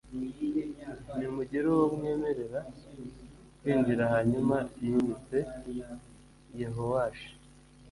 ntimugire 1.15 1.65
uwo 1.73 1.85
mwemerera 1.95 2.59
kwinjira 3.59 4.03
Hanyuma 4.13 4.57
yimitse 4.83 5.37
Yehowashi 6.61 7.31